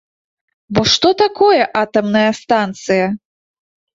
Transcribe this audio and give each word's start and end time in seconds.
Бо 0.77 0.81
што 0.93 1.09
такое 1.23 1.59
атамная 1.83 2.31
станцыя? 2.41 3.05